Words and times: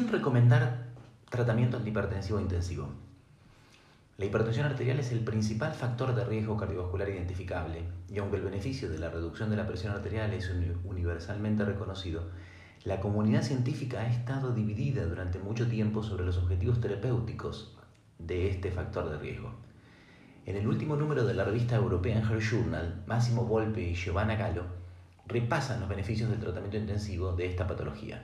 recomendar 0.00 0.86
tratamiento 1.28 1.76
antihipertensivo 1.76 2.40
intensivo? 2.40 2.88
La 4.16 4.24
hipertensión 4.24 4.64
arterial 4.64 4.98
es 4.98 5.12
el 5.12 5.20
principal 5.20 5.74
factor 5.74 6.14
de 6.14 6.24
riesgo 6.24 6.56
cardiovascular 6.56 7.10
identificable 7.10 7.82
y 8.08 8.18
aunque 8.18 8.36
el 8.36 8.42
beneficio 8.42 8.88
de 8.88 8.98
la 8.98 9.10
reducción 9.10 9.50
de 9.50 9.56
la 9.56 9.66
presión 9.66 9.92
arterial 9.92 10.32
es 10.32 10.50
universalmente 10.84 11.64
reconocido, 11.64 12.30
la 12.84 13.00
comunidad 13.00 13.42
científica 13.42 14.00
ha 14.00 14.06
estado 14.06 14.54
dividida 14.54 15.04
durante 15.04 15.38
mucho 15.38 15.68
tiempo 15.68 16.02
sobre 16.02 16.24
los 16.24 16.38
objetivos 16.38 16.80
terapéuticos 16.80 17.76
de 18.18 18.48
este 18.48 18.70
factor 18.70 19.10
de 19.10 19.18
riesgo. 19.18 19.52
En 20.46 20.56
el 20.56 20.66
último 20.66 20.96
número 20.96 21.24
de 21.24 21.34
la 21.34 21.44
revista 21.44 21.76
europea 21.76 22.22
Heart 22.22 22.40
Journal, 22.40 23.04
Máximo 23.06 23.44
Volpe 23.44 23.82
y 23.82 23.94
Giovanna 23.94 24.36
Gallo 24.36 24.64
repasan 25.26 25.80
los 25.80 25.88
beneficios 25.88 26.30
del 26.30 26.40
tratamiento 26.40 26.78
intensivo 26.78 27.32
de 27.32 27.46
esta 27.46 27.66
patología. 27.66 28.22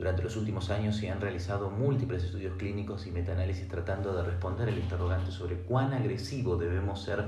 Durante 0.00 0.22
los 0.22 0.34
últimos 0.36 0.70
años 0.70 0.96
se 0.96 1.10
han 1.10 1.20
realizado 1.20 1.68
múltiples 1.68 2.24
estudios 2.24 2.56
clínicos 2.56 3.06
y 3.06 3.10
metaanálisis 3.10 3.68
tratando 3.68 4.14
de 4.14 4.22
responder 4.22 4.70
el 4.70 4.78
interrogante 4.78 5.30
sobre 5.30 5.56
cuán 5.56 5.92
agresivo 5.92 6.56
debemos 6.56 7.02
ser 7.02 7.22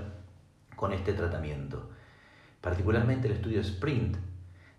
con 0.75 0.95
este 0.95 1.13
tratamiento. 1.13 1.91
Particularmente 2.63 3.29
el 3.29 3.35
estudio 3.35 3.63
SPRINT 3.63 4.17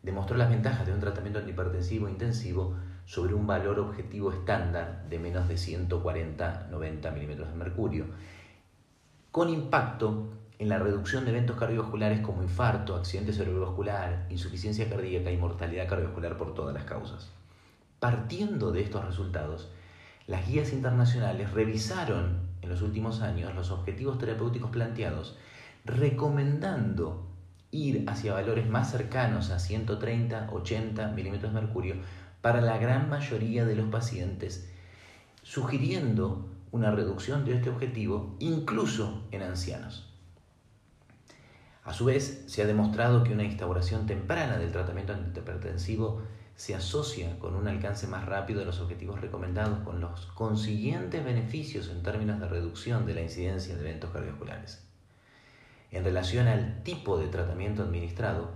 demostró 0.01 0.35
las 0.37 0.49
ventajas 0.49 0.87
de 0.87 0.91
un 0.91 1.01
tratamiento 1.01 1.37
antihipertensivo 1.37 2.09
intensivo 2.09 2.73
sobre 3.05 3.35
un 3.35 3.45
valor 3.45 3.77
objetivo 3.77 4.31
estándar 4.31 5.07
de 5.07 5.19
menos 5.19 5.47
de 5.47 5.53
140-90 5.53 7.13
milímetros 7.13 7.47
de 7.47 7.55
mercurio 7.55 8.05
con 9.29 9.49
impacto 9.49 10.33
en 10.57 10.69
la 10.69 10.79
reducción 10.79 11.25
de 11.25 11.29
eventos 11.29 11.57
cardiovasculares 11.57 12.21
como 12.21 12.41
infarto, 12.41 12.95
accidente 12.95 13.33
cerebrovascular, 13.33 14.25
insuficiencia 14.31 14.89
cardíaca 14.89 15.29
y 15.29 15.37
mortalidad 15.37 15.87
cardiovascular 15.87 16.39
por 16.39 16.55
todas 16.55 16.73
las 16.73 16.85
causas. 16.85 17.31
Partiendo 18.03 18.73
de 18.73 18.81
estos 18.81 19.05
resultados, 19.05 19.69
las 20.27 20.45
guías 20.45 20.73
internacionales 20.73 21.51
revisaron 21.51 22.49
en 22.61 22.67
los 22.67 22.81
últimos 22.81 23.21
años 23.21 23.55
los 23.55 23.71
objetivos 23.71 24.17
terapéuticos 24.17 24.71
planteados, 24.71 25.37
recomendando 25.85 27.25
ir 27.71 28.03
hacia 28.09 28.33
valores 28.33 28.67
más 28.67 28.91
cercanos 28.91 29.51
a 29.51 29.55
130-80 29.55 31.13
milímetros 31.13 31.53
de 31.53 31.61
mercurio 31.61 31.95
para 32.41 32.59
la 32.59 32.77
gran 32.77 33.09
mayoría 33.09 33.63
de 33.63 33.77
los 33.77 33.87
pacientes, 33.87 34.69
sugiriendo 35.41 36.49
una 36.73 36.91
reducción 36.91 37.45
de 37.45 37.53
este 37.53 37.69
objetivo 37.69 38.35
incluso 38.39 39.23
en 39.31 39.43
ancianos. 39.43 40.12
A 41.83 41.93
su 41.93 42.05
vez, 42.05 42.43
se 42.47 42.61
ha 42.61 42.65
demostrado 42.65 43.23
que 43.23 43.33
una 43.33 43.43
instauración 43.43 44.05
temprana 44.05 44.57
del 44.57 44.71
tratamiento 44.71 45.13
antihipertensivo 45.13 46.21
se 46.55 46.75
asocia 46.75 47.37
con 47.39 47.55
un 47.55 47.67
alcance 47.67 48.07
más 48.07 48.25
rápido 48.25 48.59
de 48.59 48.65
los 48.65 48.79
objetivos 48.79 49.19
recomendados, 49.19 49.79
con 49.79 49.99
los 49.99 50.27
consiguientes 50.27 51.23
beneficios 51.23 51.89
en 51.89 52.03
términos 52.03 52.39
de 52.39 52.47
reducción 52.47 53.05
de 53.05 53.15
la 53.15 53.21
incidencia 53.21 53.75
de 53.75 53.81
eventos 53.81 54.11
cardiovasculares. 54.11 54.85
En 55.91 56.03
relación 56.03 56.47
al 56.47 56.83
tipo 56.83 57.17
de 57.17 57.27
tratamiento 57.27 57.83
administrado, 57.83 58.51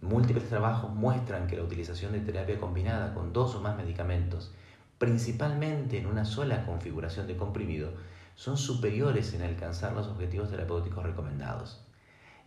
múltiples 0.00 0.48
trabajos 0.48 0.94
muestran 0.94 1.46
que 1.46 1.56
la 1.56 1.62
utilización 1.62 2.12
de 2.12 2.20
terapia 2.20 2.58
combinada 2.58 3.14
con 3.14 3.32
dos 3.32 3.54
o 3.54 3.60
más 3.60 3.76
medicamentos 3.76 4.52
principalmente 4.98 5.98
en 5.98 6.06
una 6.06 6.24
sola 6.24 6.64
configuración 6.64 7.26
de 7.26 7.36
comprimido, 7.36 7.92
son 8.34 8.56
superiores 8.56 9.34
en 9.34 9.42
alcanzar 9.42 9.92
los 9.92 10.06
objetivos 10.06 10.50
terapéuticos 10.50 11.04
recomendados. 11.04 11.82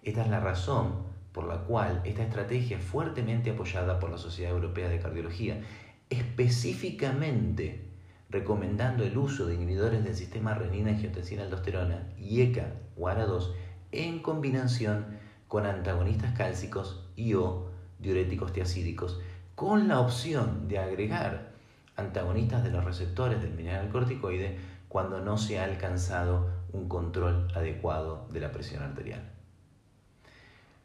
Esta 0.04 0.24
es 0.24 0.30
la 0.30 0.40
razón 0.40 1.10
por 1.34 1.46
la 1.46 1.60
cual 1.60 2.02
esta 2.06 2.24
estrategia 2.24 2.78
es 2.78 2.84
fuertemente 2.84 3.52
apoyada 3.52 4.00
por 4.00 4.10
la 4.10 4.18
Sociedad 4.18 4.52
Europea 4.52 4.90
de 4.90 5.00
Cardiología, 5.00 5.62
específicamente 6.10 7.90
recomendando 8.30 9.04
el 9.04 9.18
uso 9.18 9.46
de 9.46 9.56
inhibidores 9.56 10.04
del 10.04 10.16
sistema 10.16 10.54
renina-angiotensina-aldosterona 10.54 12.14
y 12.18 12.42
ECA 12.42 12.74
o 12.96 13.08
ARA2 13.08 13.54
en 13.92 14.20
combinación 14.20 15.18
con 15.48 15.66
antagonistas 15.66 16.34
cálcicos 16.38 17.04
y 17.16 17.34
o 17.34 17.72
diuréticos 17.98 18.54
tiacídicos, 18.54 19.20
con 19.56 19.88
la 19.88 20.00
opción 20.00 20.68
de 20.68 20.80
agregar 20.80 21.54
antagonistas 21.96 22.64
de 22.64 22.72
los 22.72 22.86
receptores 22.86 23.42
del 23.42 23.54
mineral 23.54 23.90
corticoide 23.90 24.58
cuando 24.88 25.22
no 25.22 25.38
se 25.38 25.60
ha 25.60 25.66
alcanzado 25.66 26.50
un 26.72 26.88
control 26.88 27.48
adecuado 27.56 28.28
de 28.32 28.40
la 28.40 28.52
presión 28.52 28.84
arterial. 28.84 29.39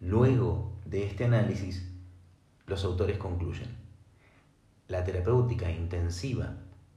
Luego 0.00 0.72
de 0.84 1.06
este 1.06 1.24
análisis, 1.24 1.90
los 2.66 2.84
autores 2.84 3.18
concluyen, 3.18 3.68
la 4.88 5.04
terapéutica 5.04 5.70
intensiva 5.70 6.56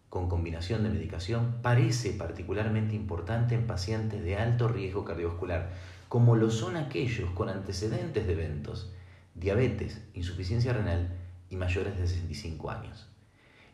con 0.10 0.30
combinación 0.30 0.84
de 0.84 0.90
medicación 0.90 1.58
parece 1.62 2.12
particularmente 2.12 2.96
importante 2.96 3.56
en 3.56 3.68
pacientes 3.68 4.24
de 4.24 4.38
alto 4.38 4.68
riesgo 4.68 5.06
cardiovascular, 5.06 5.72
como 6.10 6.36
lo 6.36 6.50
son 6.50 6.78
aquellos 6.78 7.30
con 7.32 7.50
antecedentes 7.50 8.26
de 8.26 8.34
eventos, 8.34 8.92
diabetes, 9.36 10.02
insuficiencia 10.14 10.74
renal 10.74 11.16
y 11.50 11.56
mayores 11.56 11.98
de 11.98 12.08
65 12.08 12.72
años. 12.72 13.08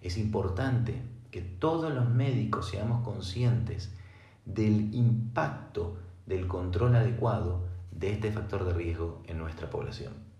Es 0.01 0.17
importante 0.17 1.01
que 1.31 1.41
todos 1.41 1.93
los 1.93 2.09
médicos 2.09 2.69
seamos 2.69 3.03
conscientes 3.03 3.91
del 4.45 4.93
impacto 4.93 5.97
del 6.25 6.47
control 6.47 6.95
adecuado 6.95 7.72
de 7.95 8.11
este 8.11 8.31
factor 8.31 8.65
de 8.65 8.73
riesgo 8.73 9.23
en 9.27 9.37
nuestra 9.37 9.69
población. 9.69 10.32